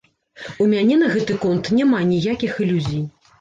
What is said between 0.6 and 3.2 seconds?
У мяне на гэты конт няма ніякіх ілюзій.